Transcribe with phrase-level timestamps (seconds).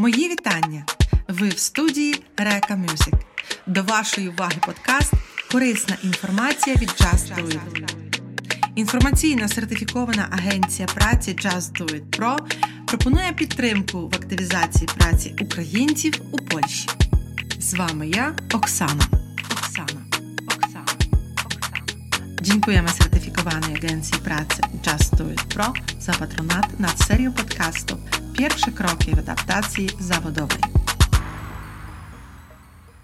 [0.00, 0.84] Мої вітання!
[1.28, 3.14] Ви в студії Река Мюзик.
[3.66, 5.12] До вашої уваги подкаст
[5.52, 7.94] Корисна інформація від Just Do It.
[8.74, 12.38] Інформаційна сертифікована агенція праці Just Do It Pro
[12.86, 16.88] пропонує підтримку в активізації праці українців у Польщі.
[17.58, 19.04] З вами я, Оксана.
[19.50, 20.00] Оксана.
[20.46, 20.96] Оксана.
[21.44, 21.78] Оксана.
[22.42, 28.07] Dziękujemy certyfikowanej agencji pracy Just Do It Pro za patronat nad serią podcastów
[28.38, 30.58] Pierwsze kroki w adaptacji zawodowej.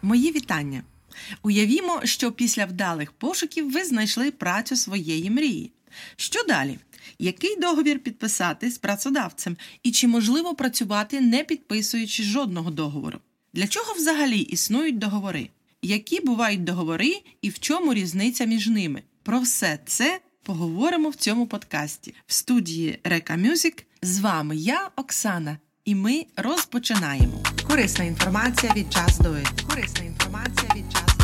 [0.03, 0.83] Мої вітання.
[1.43, 5.73] Уявімо, що після вдалих пошуків ви знайшли працю своєї мрії.
[6.17, 6.79] Що далі?
[7.19, 13.19] Який договір підписати з працедавцем і чи можливо працювати не підписуючи жодного договору?
[13.53, 15.49] Для чого взагалі існують договори?
[15.83, 19.03] Які бувають договори і в чому різниця між ними?
[19.23, 22.15] Про все це поговоримо в цьому подкасті.
[22.27, 27.43] В студії Река Мюзик з вами я, Оксана, і ми розпочинаємо.
[27.69, 29.37] Корисна інформація від час до
[29.69, 31.17] Корисна інформація від час.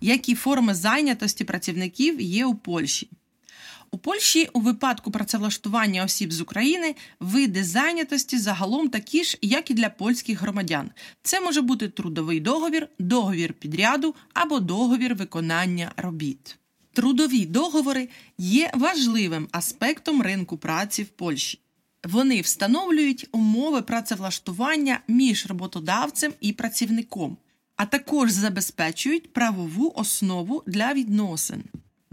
[0.00, 3.10] Які форми зайнятості працівників є у Польщі?
[3.94, 9.74] У Польщі у випадку працевлаштування осіб з України види зайнятості загалом такі ж, як і
[9.74, 10.90] для польських громадян.
[11.22, 16.58] Це може бути трудовий договір, договір підряду або договір виконання робіт.
[16.92, 21.60] Трудові договори є важливим аспектом ринку праці в Польщі.
[22.04, 27.36] Вони встановлюють умови працевлаштування між роботодавцем і працівником,
[27.76, 31.64] а також забезпечують правову основу для відносин.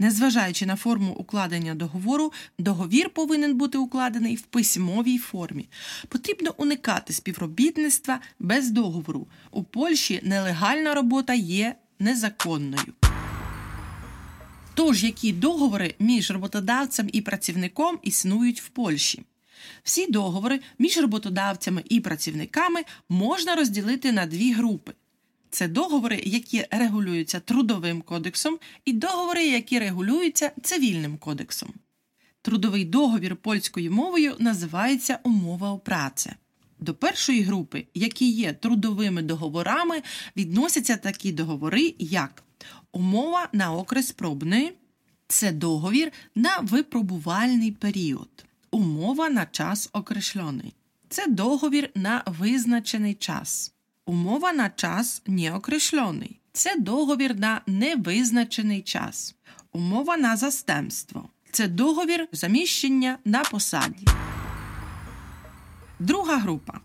[0.02, 5.68] Незважаючи на форму укладення договору, договір повинен бути укладений в письмовій формі.
[6.08, 9.26] Потрібно уникати співробітництва без договору.
[9.50, 12.92] У Польщі нелегальна робота є незаконною.
[14.74, 19.22] Тож, які договори між роботодавцем і працівником існують в Польщі?
[19.82, 24.92] Всі договори між роботодавцями і працівниками можна розділити на дві групи.
[25.52, 31.72] Це договори, які регулюються трудовим кодексом, і договори, які регулюються цивільним кодексом.
[32.42, 36.36] Трудовий договір польською мовою називається умова о праце.
[36.80, 40.02] До першої групи, які є трудовими договорами,
[40.36, 42.42] відносяться такі договори, як
[42.92, 44.72] умова на окрес пробний,
[45.28, 50.74] це договір на випробувальний період, умова на час окрешлений,
[51.08, 53.71] це договір на визначений час.
[54.06, 56.40] Умова на час неокреśloний.
[56.52, 59.34] Це договір на невизначений час.
[59.72, 61.28] Умова на застемство.
[61.50, 64.06] Це договір заміщення на посаді.
[65.98, 66.80] Друга група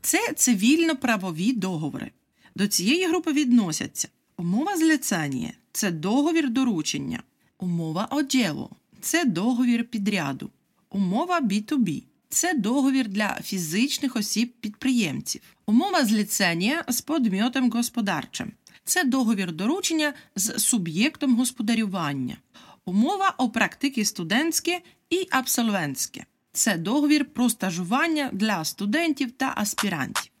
[0.00, 2.10] це цивільно-правові договори.
[2.54, 7.22] До цієї групи відносяться умова зліцення це договір доручення,
[7.58, 8.70] умова оділу
[9.00, 10.50] це договір підряду,
[10.90, 15.57] умова B2B це договір для фізичних осіб-підприємців.
[15.68, 18.52] Умова зліцення з подмьотом господарчим.
[18.84, 22.36] Це договір доручення з суб'єктом господарювання.
[22.84, 24.80] Умова о практики студентське
[25.10, 26.24] і абсолвентське.
[26.52, 30.32] Це договір про стажування для студентів та аспірантів.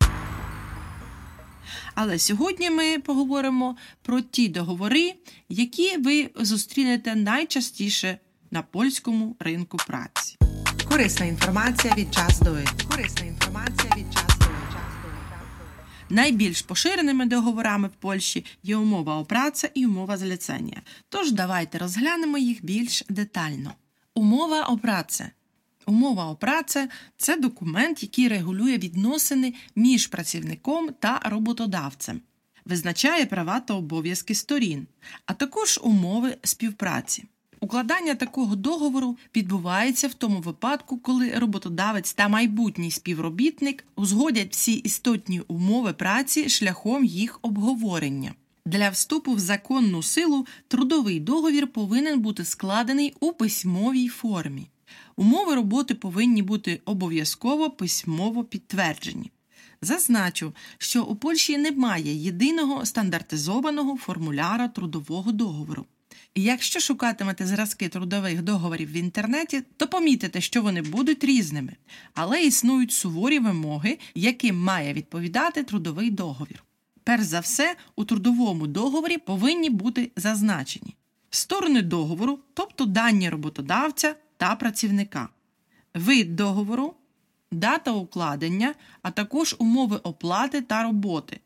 [1.94, 5.14] Але сьогодні ми поговоримо про ті договори,
[5.48, 8.18] які ви зустрінете найчастіше
[8.50, 10.36] на польському ринку праці.
[10.88, 12.88] Корисна інформація від Do It.
[12.90, 14.27] Корисна інформація від It.
[16.10, 20.82] Найбільш поширеними договорами в Польщі є умова о праці і умова зліцення.
[21.08, 23.74] Тож давайте розглянемо їх більш детально.
[24.14, 25.24] Умова о праці.
[25.86, 32.20] Умова о праці– це документ, який регулює відносини між працівником та роботодавцем,
[32.64, 34.86] визначає права та обов'язки сторін,
[35.26, 37.24] а також умови співпраці.
[37.60, 45.40] Укладання такого договору відбувається в тому випадку, коли роботодавець та майбутній співробітник узгодять всі істотні
[45.40, 48.34] умови праці шляхом їх обговорення.
[48.66, 54.66] Для вступу в законну силу трудовий договір повинен бути складений у письмовій формі.
[55.16, 59.30] Умови роботи повинні бути обов'язково письмово підтверджені.
[59.82, 65.86] Зазначу, що у Польщі немає єдиного стандартизованого формуляра трудового договору.
[66.34, 71.72] Якщо шукатимете зразки трудових договорів в інтернеті, то помітите, що вони будуть різними,
[72.14, 76.64] але існують суворі вимоги, яким має відповідати трудовий договір.
[77.04, 80.94] Перш за все, у трудовому договорі повинні бути зазначені
[81.30, 85.28] сторони договору, тобто дані роботодавця та працівника,
[85.94, 86.94] вид договору,
[87.52, 91.40] дата укладення, а також умови оплати та роботи,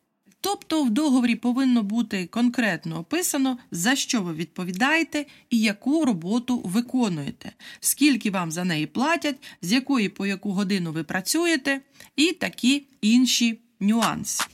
[0.44, 7.52] Тобто в договорі повинно бути конкретно описано, за що ви відповідаєте і яку роботу виконуєте,
[7.80, 11.80] скільки вам за неї платять, з якої по яку годину ви працюєте,
[12.16, 14.44] і такі інші нюанси.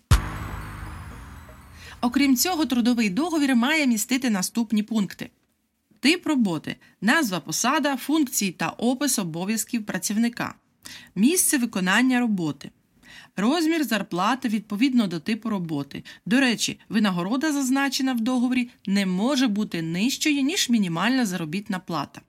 [2.01, 5.31] Окрім цього, трудовий договір має містити наступні пункти:
[6.01, 10.55] тип роботи, назва посада, функції та опис обов'язків працівника,
[11.15, 12.71] місце виконання роботи.
[13.41, 16.05] Розмір зарплати відповідно до типу роботи.
[16.27, 22.21] До речі, винагорода, зазначена в договорі, не може бути нижчою, ніж мінімальна заробітна плата.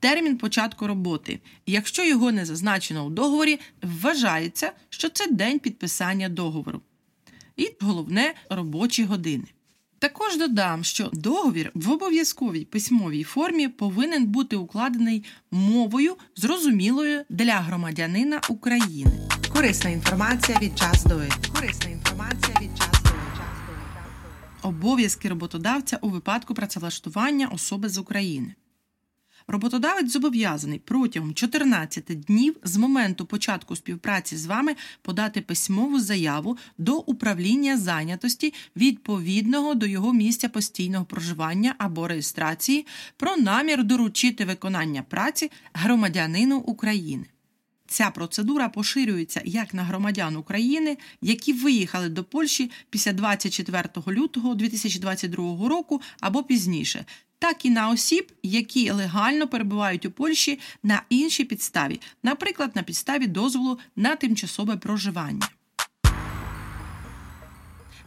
[0.00, 1.40] Термін початку роботи.
[1.66, 6.80] Якщо його не зазначено у договорі, вважається, що це день підписання договору.
[7.56, 9.44] І головне робочі години.
[9.98, 18.40] Також додам, що договір в обов'язковій письмовій формі повинен бути укладений мовою, зрозумілою для громадянина
[18.48, 19.35] України.
[19.56, 21.20] Корисна інформація від час до
[21.54, 28.54] Корисна інформація від час до Обов'язки роботодавця у випадку працевлаштування особи з України.
[29.46, 36.98] Роботодавець зобов'язаний протягом 14 днів з моменту початку співпраці з вами подати письмову заяву до
[36.98, 42.86] управління зайнятості відповідного до його місця постійного проживання або реєстрації
[43.16, 47.26] про намір доручити виконання праці громадянину України.
[47.88, 55.68] Ця процедура поширюється як на громадян України, які виїхали до Польщі після 24 лютого 2022
[55.68, 57.04] року або пізніше,
[57.38, 63.26] так і на осіб, які легально перебувають у Польщі на іншій підставі, наприклад, на підставі
[63.26, 65.48] дозволу на тимчасове проживання.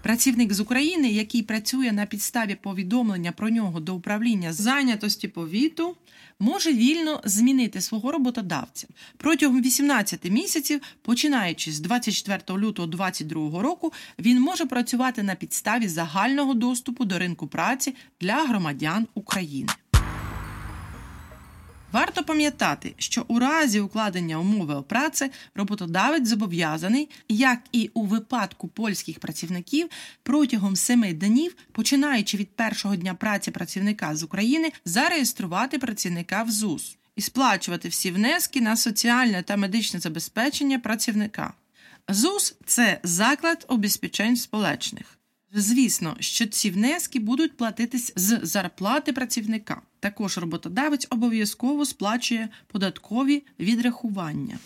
[0.01, 5.95] Працівник з України, який працює на підставі повідомлення про нього до управління зайнятості повіту,
[6.39, 8.87] може вільно змінити свого роботодавця
[9.17, 16.53] протягом 18 місяців, починаючи з 24 лютого 2022 року, він може працювати на підставі загального
[16.53, 19.69] доступу до ринку праці для громадян України.
[21.91, 28.67] Варто пам'ятати, що у разі укладення умови о праці роботодавець зобов'язаний, як і у випадку
[28.67, 29.89] польських працівників,
[30.23, 36.97] протягом семи днів, починаючи від першого дня праці працівника з України, зареєструвати працівника в ЗУС
[37.15, 41.53] і сплачувати всі внески на соціальне та медичне забезпечення працівника.
[42.09, 45.18] ЗУС це заклад обезпечень сполечних.
[45.53, 49.81] Звісно, що ці внески будуть платитись з зарплати працівника.
[49.99, 54.59] Також роботодавець обов'язково сплачує податкові відрахування.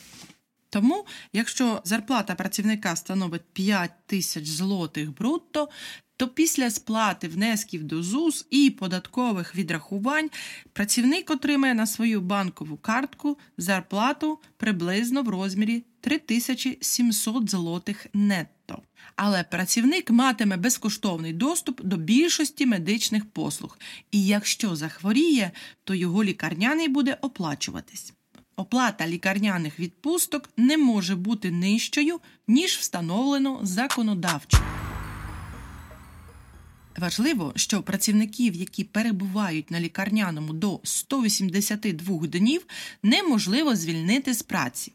[0.69, 5.69] Тому, якщо зарплата працівника становить 5 тисяч злотих брутто,
[6.17, 10.29] то після сплати внесків до ЗУС і податкових відрахувань
[10.73, 18.62] працівник отримає на свою банкову картку зарплату приблизно в розмірі 3700 злотих нетто.
[19.15, 23.77] Але працівник матиме безкоштовний доступ до більшості медичних послуг,
[24.11, 25.51] і якщо захворіє,
[25.83, 28.13] то його лікарняний буде оплачуватись.
[28.55, 34.57] Оплата лікарняних відпусток не може бути нижчою, ніж встановлено законодавчо.
[36.97, 42.65] Важливо, що працівників, які перебувають на лікарняному до 182 днів,
[43.03, 44.91] неможливо звільнити з праці.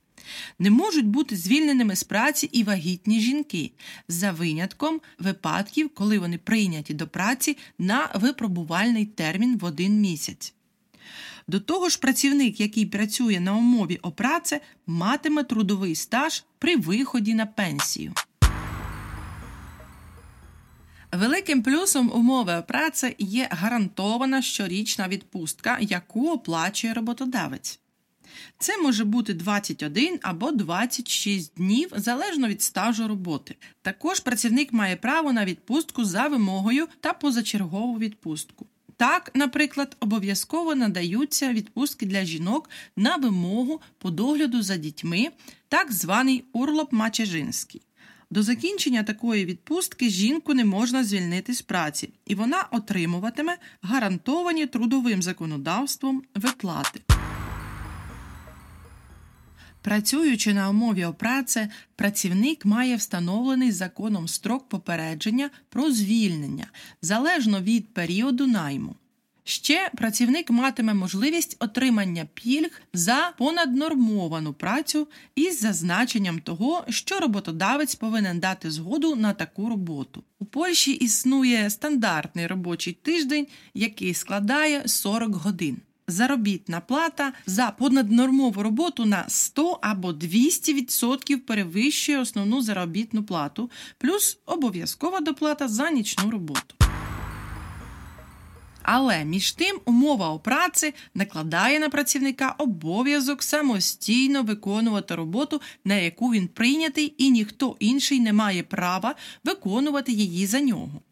[0.58, 3.70] Не можуть бути звільненими з праці і вагітні жінки,
[4.08, 10.54] за винятком випадків, коли вони прийняті до праці на випробувальний термін в один місяць.
[11.48, 17.34] До того ж, працівник, який працює на умові о праці, матиме трудовий стаж при виході
[17.34, 18.12] на пенсію.
[21.12, 27.80] Великим плюсом умови праці є гарантована щорічна відпустка, яку оплачує роботодавець.
[28.58, 33.56] Це може бути 21 або 26 днів залежно від стажу роботи.
[33.82, 38.66] Також працівник має право на відпустку за вимогою та позачергову відпустку.
[38.96, 45.28] Так, наприклад, обов'язково надаються відпустки для жінок на вимогу по догляду за дітьми,
[45.68, 47.82] так званий урлоп Мачежинський.
[48.30, 55.22] До закінчення такої відпустки жінку не можна звільнити з праці, і вона отримуватиме гарантовані трудовим
[55.22, 57.17] законодавством виплати.
[59.88, 66.66] Працюючи на умові о праці, працівник має встановлений законом строк попередження про звільнення
[67.02, 68.94] залежно від періоду найму.
[69.44, 78.40] Ще працівник матиме можливість отримання пільг за понаднормовану працю із зазначенням того, що роботодавець повинен
[78.40, 80.24] дати згоду на таку роботу.
[80.38, 85.76] У Польщі існує стандартний робочий тиждень, який складає 40 годин.
[86.08, 95.20] Заробітна плата за понаднормову роботу на 100 або 200% перевищує основну заробітну плату, плюс обов'язкова
[95.20, 96.74] доплата за нічну роботу.
[98.90, 106.32] Але між тим умова о праці накладає на працівника обов'язок самостійно виконувати роботу, на яку
[106.32, 111.02] він прийнятий, і ніхто інший не має права виконувати її за нього.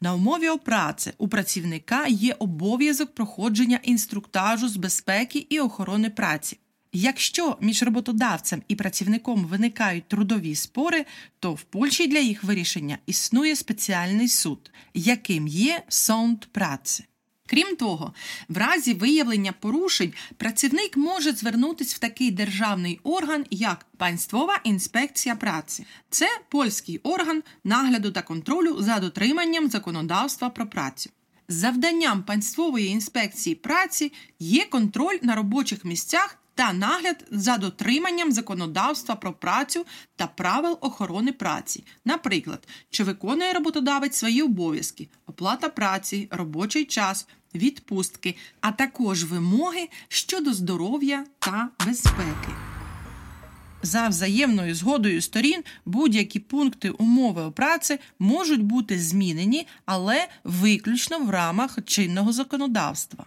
[0.00, 6.58] На умові опраці у працівника є обов'язок проходження інструктажу з безпеки і охорони праці.
[6.92, 11.04] Якщо між роботодавцем і працівником виникають трудові спори,
[11.40, 17.04] то в Польщі для їх вирішення існує спеціальний суд, яким є сонд праці.
[17.46, 18.14] Крім того,
[18.48, 25.86] в разі виявлення порушень працівник може звернутися в такий державний орган, як Панствова інспекція праці.
[26.10, 31.10] Це польський орган нагляду та контролю за дотриманням законодавства про працю.
[31.48, 39.32] Завданням панствової інспекції праці є контроль на робочих місцях та нагляд за дотриманням законодавства про
[39.32, 39.86] працю
[40.16, 48.36] та правил охорони праці, наприклад, чи виконує роботодавець свої обов'язки, оплата праці, робочий час, відпустки,
[48.60, 52.75] а також вимоги щодо здоров'я та безпеки.
[53.86, 61.78] За взаємною згодою сторін будь-які пункти умови праці можуть бути змінені, але виключно в рамах
[61.84, 63.26] чинного законодавства.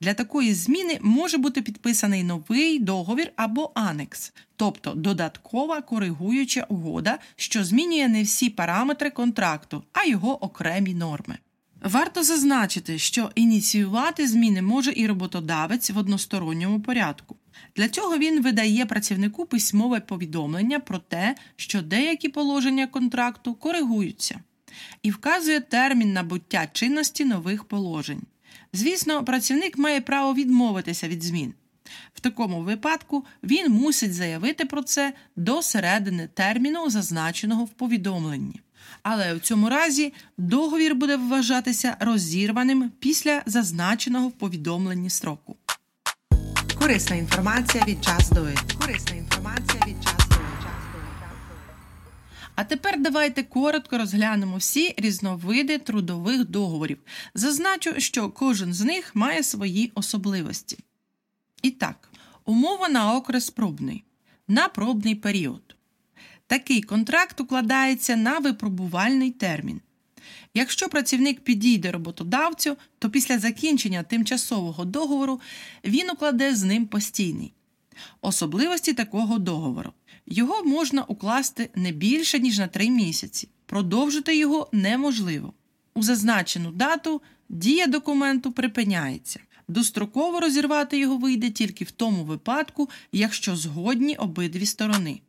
[0.00, 7.64] Для такої зміни може бути підписаний новий договір або анекс, тобто додаткова коригуюча угода, що
[7.64, 11.38] змінює не всі параметри контракту, а його окремі норми.
[11.82, 17.36] Варто зазначити, що ініціювати зміни може і роботодавець в односторонньому порядку.
[17.76, 24.40] Для цього він видає працівнику письмове повідомлення про те, що деякі положення контракту коригуються,
[25.02, 28.22] і вказує термін набуття чинності нових положень.
[28.72, 31.54] Звісно, працівник має право відмовитися від змін.
[32.14, 38.60] В такому випадку він мусить заявити про це до середини терміну, зазначеного в повідомленні.
[39.02, 45.56] Але в цьому разі договір буде вважатися розірваним після зазначеного в повідомленні строку.
[46.84, 48.48] Корисна інформація від час до
[48.80, 50.36] Корисна інформація від час до
[52.54, 56.98] А тепер давайте коротко розглянемо всі різновиди трудових договорів.
[57.34, 60.78] Зазначу, що кожен з них має свої особливості.
[61.62, 62.10] І так,
[62.44, 64.04] умова на окрес пробний
[64.48, 65.76] на пробний період.
[66.46, 69.80] Такий контракт укладається на випробувальний термін.
[70.54, 75.40] Якщо працівник підійде роботодавцю, то після закінчення тимчасового договору
[75.84, 77.52] він укладе з ним постійний.
[78.20, 79.92] Особливості такого договору.
[80.26, 83.48] Його можна укласти не більше, ніж на 3 місяці.
[83.66, 85.52] Продовжити його неможливо.
[85.94, 89.40] У зазначену дату дія документу припиняється.
[89.68, 95.20] Достроково розірвати його вийде тільки в тому випадку, якщо згодні обидві сторони.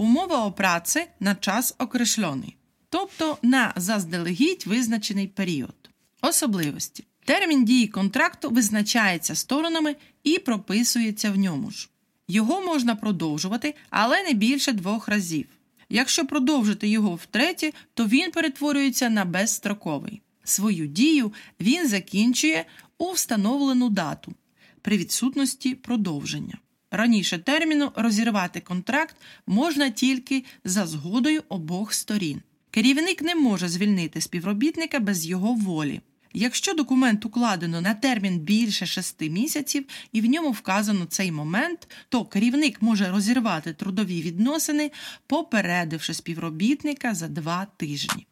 [0.00, 2.56] Умова о праці на час окрешлений,
[2.88, 5.74] тобто на заздалегідь визначений період.
[6.22, 7.04] Особливості.
[7.24, 11.88] Термін дії контракту визначається сторонами і прописується в ньому ж.
[12.28, 15.46] Його можна продовжувати, але не більше двох разів.
[15.88, 20.22] Якщо продовжити його втретє, то він перетворюється на безстроковий.
[20.44, 22.64] Свою дію він закінчує
[22.98, 24.34] у встановлену дату
[24.82, 26.58] при відсутності продовження.
[26.90, 29.16] Раніше терміну розірвати контракт
[29.46, 32.42] можна тільки за згодою обох сторін.
[32.70, 36.00] Керівник не може звільнити співробітника без його волі.
[36.32, 42.24] Якщо документ укладено на термін більше шести місяців і в ньому вказано цей момент, то
[42.24, 44.90] керівник може розірвати трудові відносини,
[45.26, 48.26] попередивши співробітника за два тижні.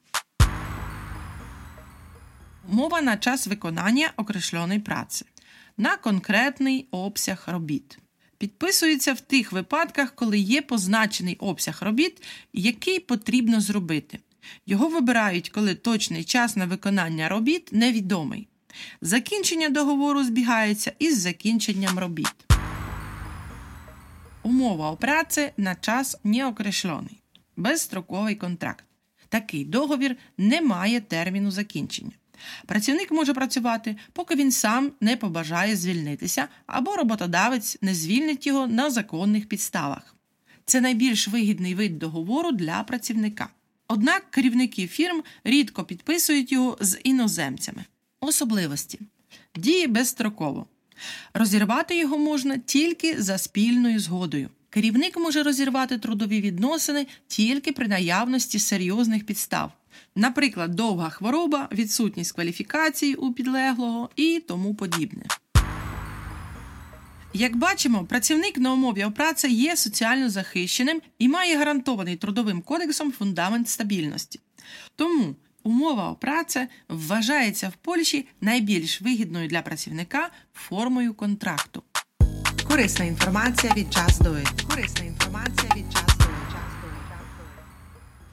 [2.68, 5.25] Мова на час виконання окрешленої праці
[5.76, 7.98] на конкретний обсяг робіт
[8.38, 14.19] підписується в тих випадках, коли є позначений обсяг робіт, який потрібно зробити.
[14.66, 18.49] Його вибирають, коли точний час на виконання робіт невідомий.
[19.00, 22.35] Закінчення договору збігається із закінченням робіт.
[24.43, 24.99] Умова о
[25.57, 27.23] на час неокрешлений.
[27.57, 28.85] Безстроковий контракт.
[29.28, 32.12] Такий договір не має терміну закінчення.
[32.66, 38.90] Працівник може працювати, поки він сам не побажає звільнитися, або роботодавець не звільнить його на
[38.90, 40.14] законних підставах.
[40.64, 43.49] Це найбільш вигідний вид договору для працівника.
[43.88, 47.85] Однак керівники фірм рідко підписують його з іноземцями.
[48.21, 49.00] Особливості
[49.57, 50.66] діє безстроково.
[51.35, 54.50] Розірвати його можна тільки за спільною згодою.
[54.71, 59.73] Керівник може розірвати трудові відносини тільки при наявності серйозних підстав.
[60.15, 65.23] Наприклад, довга хвороба, відсутність кваліфікацій у підлеглого і тому подібне.
[67.35, 73.69] Як бачимо, працівник на умові опраці є соціально захищеним і має гарантований трудовим кодексом фундамент
[73.69, 74.41] стабільності.
[74.97, 81.83] Тому умова опраці вважається в Польщі найбільш вигідною для працівника формою контракту.
[82.69, 84.67] Корисна інформація від Do It.
[84.69, 86.05] Корисна інформація від It.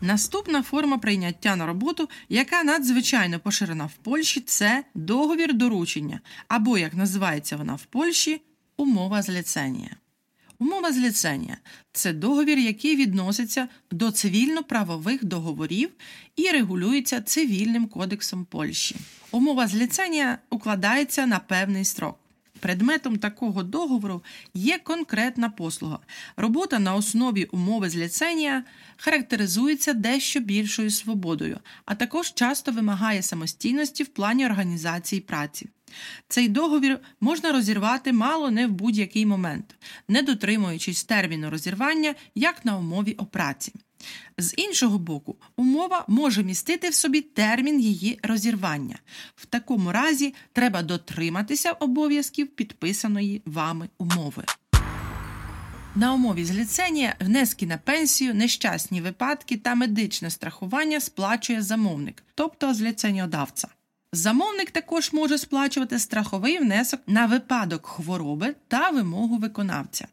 [0.03, 6.93] Наступна форма прийняття на роботу, яка надзвичайно поширена в Польщі, це договір доручення, або, як
[6.93, 8.41] називається вона в Польщі,
[8.77, 9.89] умова зліцення.
[10.60, 11.57] Умова зліцення
[11.91, 15.89] це договір, який відноситься до цивільно-правових договорів
[16.36, 18.95] і регулюється цивільним кодексом Польщі.
[19.31, 22.22] Умова зліцення укладається на певний строк.
[22.63, 26.00] Предметом такого договору є конкретна послуга.
[26.38, 28.63] Робота на основі умови зліцення
[28.98, 35.70] характеризується дещо більшою свободою, а також часто вимагає самостійності в плані організації праці.
[36.27, 39.75] Цей договір можна розірвати мало не в будь-який момент,
[40.08, 43.74] не дотримуючись терміну розірвання як на умові о праці.
[44.38, 49.00] З іншого боку, умова може містити в собі термін її розірвання.
[49.36, 54.43] В такому разі треба дотриматися обов'язків підписаної вами умови.
[55.95, 63.67] На умові зліцення внески на пенсію, нещасні випадки та медичне страхування сплачує замовник, тобто зліценнєдавця.
[64.13, 70.07] Замовник також може сплачувати страховий внесок на випадок хвороби та вимогу виконавця.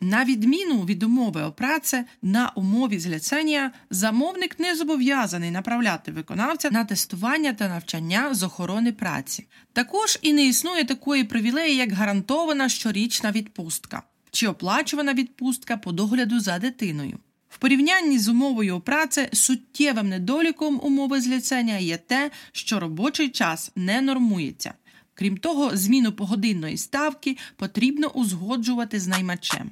[0.00, 6.84] На відміну від умови о праці, на умові зліцення замовник не зобов'язаний направляти виконавця на
[6.84, 9.46] тестування та навчання з охорони праці.
[9.72, 16.40] Також і не існує такої привілеї, як гарантована щорічна відпустка чи оплачувана відпустка по догляду
[16.40, 17.18] за дитиною.
[17.48, 24.00] В порівнянні з умовою праці суттєвим недоліком умови зліцення є те, що робочий час не
[24.00, 24.74] нормується.
[25.14, 29.70] Крім того, зміну погодинної ставки потрібно узгоджувати з наймачем.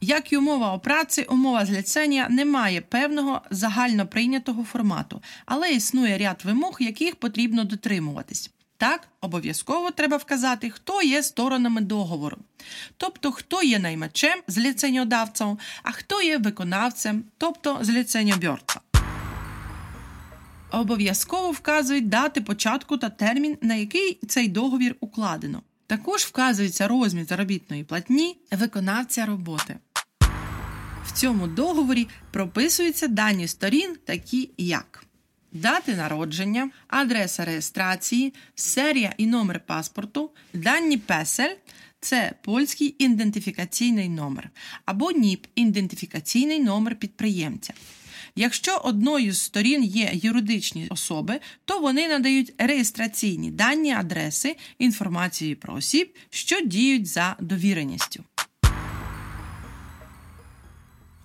[0.00, 6.18] Як і умова о праці, умова зліцення не має певного загально прийнятого формату, але існує
[6.18, 8.50] ряд вимог, яких потрібно дотримуватись.
[8.76, 12.36] Так, обов'язково треба вказати, хто є сторонами договору,
[12.96, 18.82] тобто хто є наймачем з ліценьодавцем, а хто є виконавцем, тобто з ліценьобьорцем.
[20.74, 25.62] Обов'язково вказують дати початку та термін, на який цей договір укладено.
[25.86, 29.76] Також вказується розмір заробітної платні виконавця роботи.
[31.06, 35.04] В цьому договорі прописуються дані сторін, такі як
[35.52, 41.54] дати народження, адреса реєстрації, серія і номер паспорту, дані песель
[42.00, 44.50] це польський ідентифікаційний номер
[44.84, 47.74] або НІП ідентифікаційний номер підприємця.
[48.36, 55.74] Якщо одною з сторін є юридичні особи, то вони надають реєстраційні дані адреси, інформації про
[55.74, 58.24] осіб, що діють за довіреністю.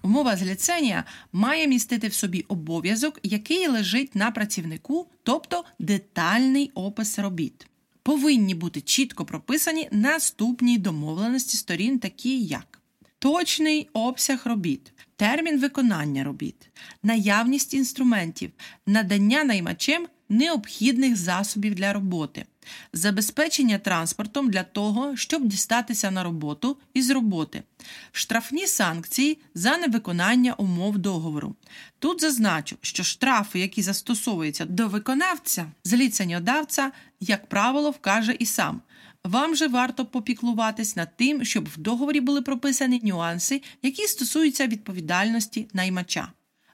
[0.01, 7.67] Умова зліцення має містити в собі обов'язок, який лежить на працівнику, тобто детальний опис робіт.
[8.03, 12.81] Повинні бути чітко прописані наступні домовленості сторін, такі як
[13.19, 16.69] точний обсяг робіт, термін виконання робіт,
[17.03, 18.51] наявність інструментів,
[18.85, 22.45] надання наймачем необхідних засобів для роботи,
[22.93, 27.63] забезпечення транспортом для того, щоб дістатися на роботу і з роботи,
[28.11, 31.55] штрафні санкції за невиконання умов договору.
[31.99, 38.81] Тут зазначу, що штрафи, які застосовуються до виконавця, зліценнєдавця, як правило, вкаже і сам.
[39.23, 45.67] Вам же варто попіклуватись над тим, щоб в договорі були прописані нюанси, які стосуються відповідальності
[45.73, 46.31] наймача.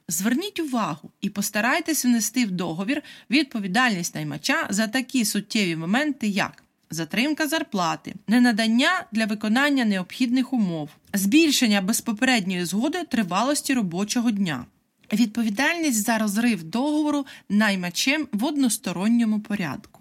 [0.08, 7.48] Зверніть увагу і постарайтесь внести в договір відповідальність наймача за такі суттєві моменти, як затримка
[7.48, 14.66] зарплати, ненадання для виконання необхідних умов, збільшення без попередньої згоди тривалості робочого дня,
[15.14, 19.95] відповідальність за розрив договору наймачем в односторонньому порядку.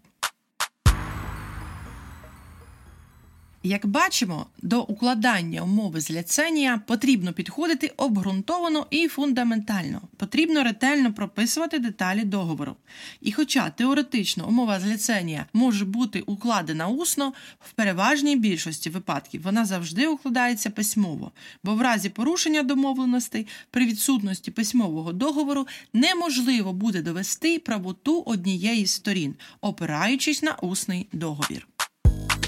[3.67, 10.01] Як бачимо, до укладання умови з ліценія потрібно підходити обґрунтовано і фундаментально.
[10.17, 12.77] Потрібно ретельно прописувати деталі договору.
[13.21, 19.65] І хоча теоретично умова з ліценія може бути укладена усно, в переважній більшості випадків вона
[19.65, 27.59] завжди укладається письмово, бо в разі порушення домовленостей при відсутності письмового договору неможливо буде довести
[27.59, 31.67] правоту однієї з сторін, опираючись на усний договір.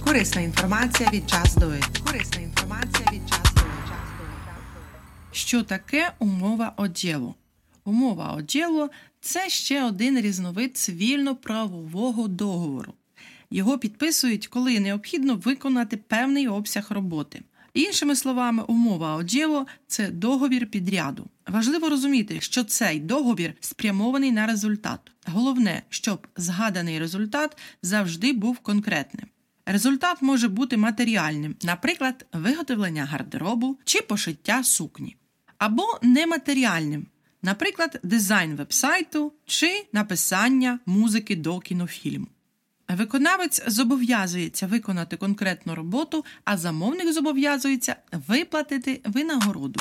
[0.07, 2.05] Корисна інформація від Just Do It.
[2.07, 3.92] Корисна інформація від Just Do It.
[5.33, 7.35] Що таке умова оділу?
[7.85, 8.90] Умова оділо
[9.21, 12.95] це ще один різновид цивільно-правового договору.
[13.51, 17.42] Його підписують, коли необхідно виконати певний обсяг роботи.
[17.75, 21.27] Іншими словами, умова оділо це договір підряду.
[21.47, 25.01] Важливо розуміти, що цей договір спрямований на результат.
[25.27, 29.27] Головне, щоб згаданий результат завжди був конкретним.
[29.66, 35.16] Результат може бути матеріальним, наприклад, виготовлення гардеробу чи пошиття сукні,
[35.59, 37.07] або нематеріальним,
[37.42, 42.26] наприклад, дизайн вебсайту чи написання музики до кінофільму.
[42.88, 47.96] Виконавець зобов'язується виконати конкретну роботу, а замовник зобов'язується
[48.29, 49.81] виплатити винагороду.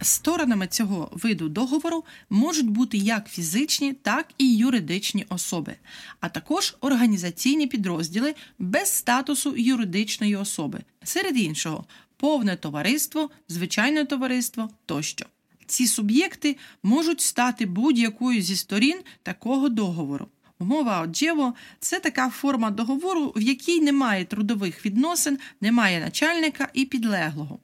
[0.00, 5.74] Сторонами цього виду договору можуть бути як фізичні, так і юридичні особи,
[6.20, 11.84] а також організаційні підрозділи без статусу юридичної особи, серед іншого,
[12.16, 15.26] повне товариство, звичайне товариство тощо.
[15.66, 20.28] Ці суб'єкти можуть стати будь-якою зі сторін такого договору.
[20.60, 27.58] Умова одєво це така форма договору, в якій немає трудових відносин, немає начальника і підлеглого.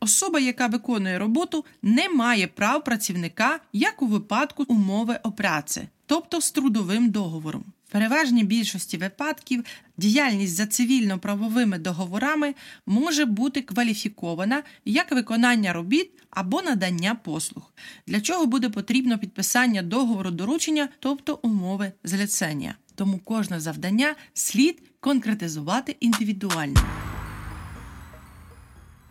[0.00, 6.40] Особа, яка виконує роботу, не має прав працівника як у випадку умови о праці, тобто
[6.40, 7.64] з трудовим договором.
[7.88, 9.64] В переважній більшості випадків
[9.96, 12.54] діяльність за цивільно-правовими договорами
[12.86, 17.72] може бути кваліфікована як виконання робіт або надання послуг,
[18.06, 22.74] для чого буде потрібно підписання договору доручення, тобто умови зліцення.
[22.94, 26.80] Тому кожне завдання слід конкретизувати індивідуально.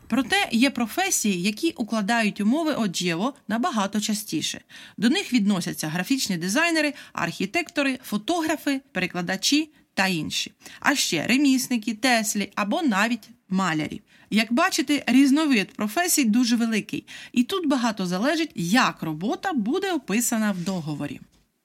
[0.07, 4.61] Проте є професії, які укладають умови одєво набагато частіше.
[4.97, 10.51] До них відносяться графічні дизайнери, архітектори, фотографи, перекладачі та інші.
[10.79, 14.01] А ще ремісники, теслі або навіть малярі.
[14.29, 20.57] Як бачите, різновид професій дуже великий, і тут багато залежить, як робота буде описана в
[20.57, 21.19] договорі.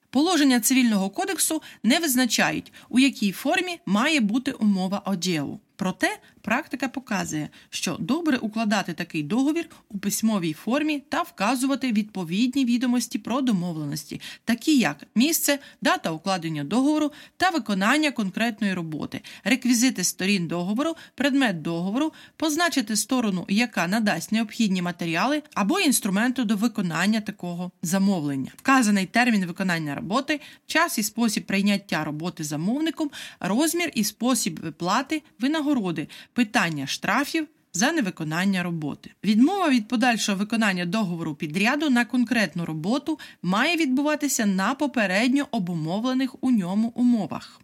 [0.09, 5.59] Положення цивільного кодексу не визначають, у якій формі має бути умова одєву.
[5.75, 13.19] Проте практика показує, що добре укладати такий договір у письмовій формі та вказувати відповідні відомості
[13.19, 20.95] про домовленості, такі як місце, дата укладення договору та виконання конкретної роботи, реквізити сторін договору,
[21.15, 29.05] предмет договору, позначити сторону, яка надасть необхідні матеріали або інструменти до виконання такого замовлення, вказаний
[29.05, 36.87] термін виконання роботи, час і спосіб прийняття роботи замовником, розмір і спосіб виплати винагороди питання
[36.87, 39.11] штрафів за невиконання роботи.
[39.23, 46.51] Відмова від подальшого виконання договору підряду на конкретну роботу має відбуватися на попередньо обумовлених у
[46.51, 47.59] ньому умовах.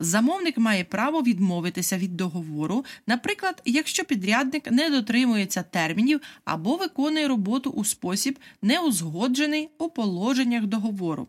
[0.00, 7.70] Замовник має право відмовитися від договору, наприклад, якщо підрядник не дотримується термінів або виконує роботу
[7.70, 11.28] у спосіб, не узгоджений у положеннях договору.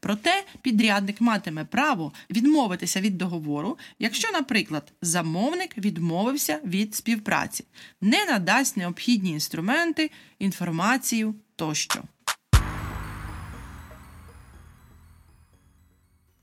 [0.00, 7.64] Проте підрядник матиме право відмовитися від договору, якщо, наприклад, замовник відмовився від співпраці,
[8.00, 12.02] не надасть необхідні інструменти, інформацію тощо.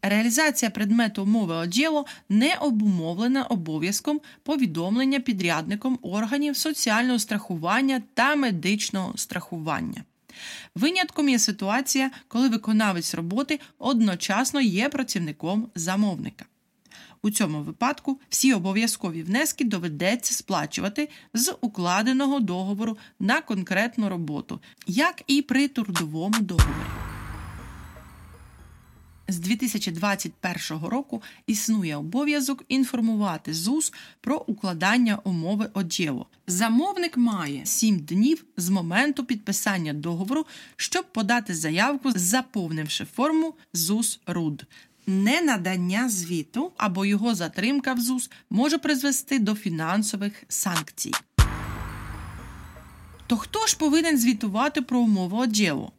[0.02, 10.04] Реалізація предмету умови оділу не обумовлена обов'язком повідомлення підрядником органів соціального страхування та медичного страхування.
[10.76, 16.46] Винятком є ситуація, коли виконавець роботи одночасно є працівником замовника.
[17.24, 25.24] У цьому випадку всі обов'язкові внески доведеться сплачувати з укладеного договору на конкретну роботу, як
[25.28, 27.01] і при трудовому договорі
[29.28, 36.26] з 2021 року існує обов'язок інформувати ЗУС про укладання умови одєву.
[36.48, 44.66] Замовник має 7 днів з моменту підписання договору, щоб подати заявку, заповнивши форму ЗУС РУД.
[45.08, 51.12] Ненадання звіту або його затримка в ЗУС може призвести до фінансових санкцій.
[53.28, 55.92] То хто ж повинен звітувати про умову одєву?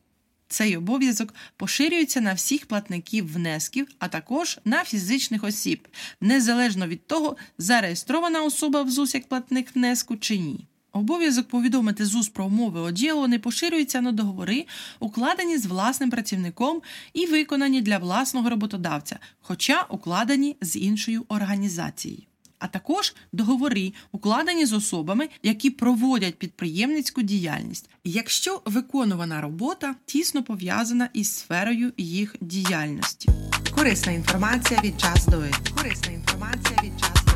[0.52, 5.88] Цей обов'язок поширюється на всіх платників внесків, а також на фізичних осіб,
[6.20, 10.66] незалежно від того, зареєстрована особа в ЗУС як платник внеску чи ні.
[10.92, 14.66] Обов'язок повідомити ЗУС про умови оділу не поширюється на договори,
[15.00, 22.22] укладені з власним працівником і виконані для власного роботодавця, хоча укладені з іншою організацією
[22.62, 31.08] а також договори, укладені з особами, які проводять підприємницьку діяльність, якщо виконувана робота тісно пов'язана
[31.12, 33.28] із сферою їх діяльності.
[33.74, 35.74] Корисна інформація від Do It.
[35.76, 37.32] Корисна інформація від Do It.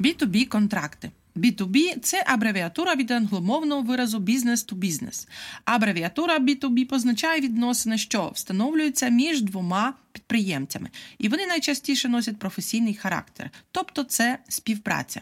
[0.00, 1.10] B2B контракти.
[1.36, 5.28] B2B це абревіатура від англомовного виразу business to business.
[5.64, 13.50] Абревіатура B2B позначає відносини, що встановлюються між двома підприємцями, і вони найчастіше носять професійний характер,
[13.70, 15.20] тобто це співпраця.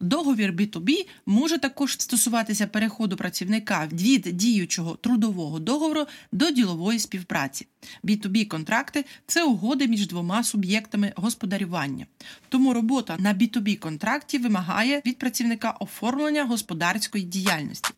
[0.00, 7.66] Договір B2B може також стосуватися переходу працівника від діючого трудового договору до ділової співпраці.
[8.04, 12.06] B2B контракти це угоди між двома суб'єктами господарювання.
[12.48, 17.90] Тому робота на B2B контракті вимагає від працівника оформлення господарської діяльності.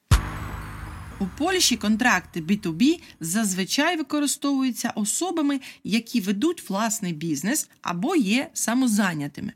[1.21, 9.53] У Польщі контракти B2B зазвичай використовуються особами, які ведуть власний бізнес або є самозайнятими.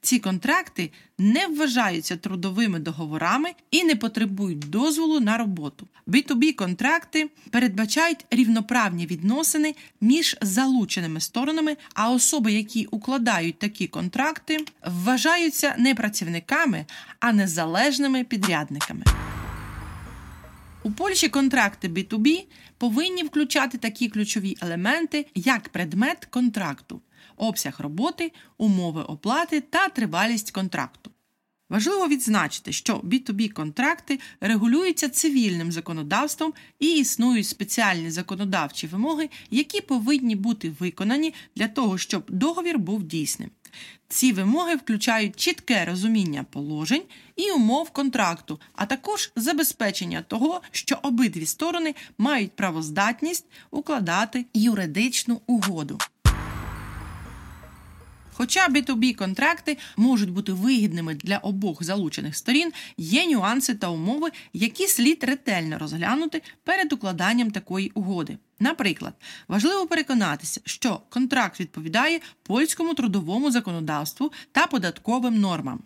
[0.00, 5.88] Ці контракти не вважаються трудовими договорами і не потребують дозволу на роботу.
[6.06, 15.74] B2B контракти передбачають рівноправні відносини між залученими сторонами, а особи, які укладають такі контракти, вважаються
[15.78, 16.86] не працівниками,
[17.20, 19.04] а незалежними підрядниками.
[20.84, 22.44] У Польщі контракти B2B
[22.78, 27.00] повинні включати такі ключові елементи, як предмет контракту,
[27.36, 31.10] обсяг роботи, умови оплати та тривалість контракту.
[31.70, 40.36] Важливо відзначити, що B2B контракти регулюються цивільним законодавством і існують спеціальні законодавчі вимоги, які повинні
[40.36, 43.50] бути виконані для того, щоб договір був дійсним.
[44.08, 47.02] Ці вимоги включають чітке розуміння положень
[47.36, 55.98] і умов контракту, а також забезпечення того, що обидві сторони мають правоздатність укладати юридичну угоду.
[58.36, 64.86] Хоча B2B контракти можуть бути вигідними для обох залучених сторін, є нюанси та умови, які
[64.86, 68.38] слід ретельно розглянути перед укладанням такої угоди.
[68.60, 69.14] Наприклад,
[69.48, 75.80] важливо переконатися, що контракт відповідає польському трудовому законодавству та податковим нормам.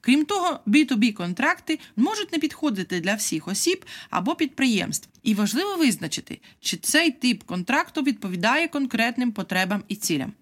[0.00, 6.40] Крім того, B2B контракти можуть не підходити для всіх осіб або підприємств, і важливо визначити,
[6.60, 10.32] чи цей тип контракту відповідає конкретним потребам і цілям.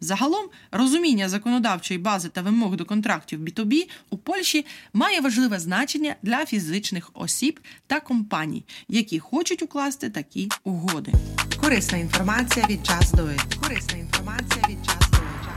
[0.00, 6.46] Загалом розуміння законодавчої бази та вимог до контрактів B2B у Польщі має важливе значення для
[6.46, 11.12] фізичних осіб та компаній, які хочуть укласти такі угоди.
[11.60, 13.60] Корисна інформація від Just Do It.
[13.60, 15.48] Корисна інформація від Just Do It.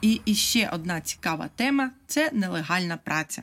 [0.00, 3.42] І іще одна цікава тема це нелегальна праця.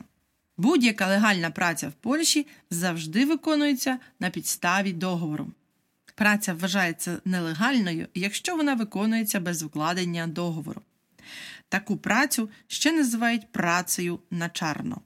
[0.56, 5.46] Будь-яка легальна праця в Польщі завжди виконується на підставі договору.
[6.16, 10.80] Праця вважається нелегальною, якщо вона виконується без укладення договору.
[11.68, 15.00] Таку працю ще називають працею на чарно.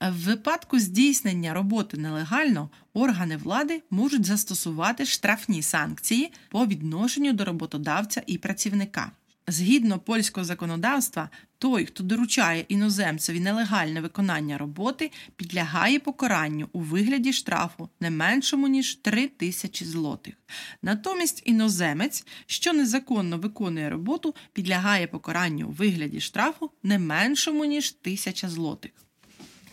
[0.00, 8.22] В випадку здійснення роботи нелегально органи влади можуть застосувати штрафні санкції по відношенню до роботодавця
[8.26, 9.12] і працівника.
[9.48, 17.88] Згідно польського законодавства, той, хто доручає іноземцеві нелегальне виконання роботи, підлягає покаранню у вигляді штрафу
[18.00, 20.34] не меншому ніж 3 тисячі злотих.
[20.82, 28.48] Натомість іноземець, що незаконно виконує роботу, підлягає покаранню у вигляді штрафу не меншому ніж тисяча
[28.48, 29.05] злотих.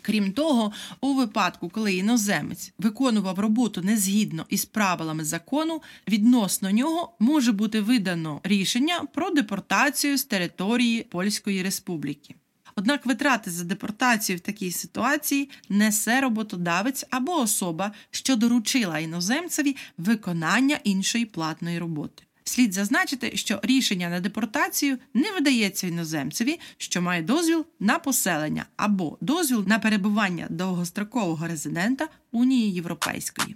[0.06, 7.52] Крім того, у випадку, коли іноземець виконував роботу незгідно із правилами закону, відносно нього може
[7.52, 12.36] бути видано рішення про депортацію з території Польської Республіки.
[12.76, 20.80] Однак витрати за депортацію в такій ситуації несе роботодавець або особа, що доручила іноземцеві виконання
[20.84, 22.24] іншої платної роботи.
[22.44, 29.18] Слід зазначити, що рішення на депортацію не видається іноземцеві, що має дозвіл на поселення або
[29.22, 33.56] дозвіл на перебування довгострокового резидента Унії Європейської.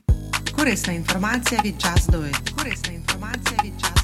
[0.55, 2.25] Корисна інформація від час до
[2.57, 3.96] Корисна інформація від It.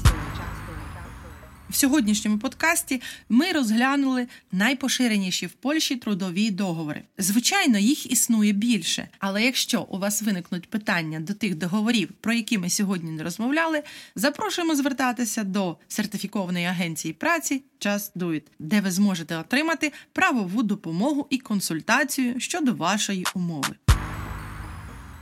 [1.74, 7.02] В сьогоднішньому подкасті ми розглянули найпоширеніші в Польщі трудові договори.
[7.18, 12.58] Звичайно, їх існує більше, але якщо у вас виникнуть питання до тих договорів, про які
[12.58, 13.82] ми сьогодні не розмовляли,
[14.14, 21.26] запрошуємо звертатися до сертифікованої агенції праці Just Do It, де ви зможете отримати правову допомогу
[21.30, 23.74] і консультацію щодо вашої умови.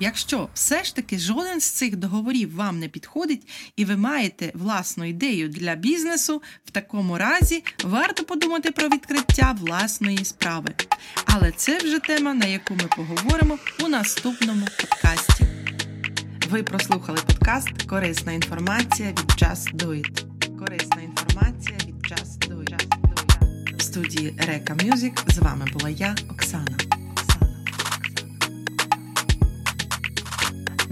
[0.03, 5.05] Якщо все ж таки жоден з цих договорів вам не підходить і ви маєте власну
[5.05, 10.75] ідею для бізнесу, в такому разі варто подумати про відкриття власної справи.
[11.27, 15.45] Але це вже тема, на яку ми поговоримо у наступному подкасті.
[16.51, 20.25] Ви прослухали подкаст Корисна інформація від Just Do It.
[20.59, 23.77] Корисна інформація від Just Do It.
[23.77, 26.92] В студії Река Мюзик з вами була я, Оксана.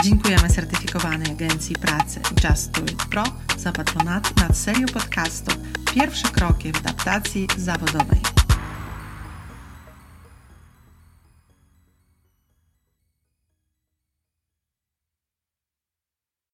[0.02, 3.24] Dziękujemy certyfikowanej agencji pracy Just Do It Pro
[3.58, 5.56] za patronat nad serią podcastów
[5.94, 8.39] Pierwsze kroki w adaptacji zawodowej.